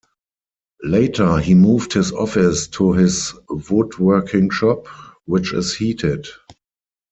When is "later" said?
0.83-1.37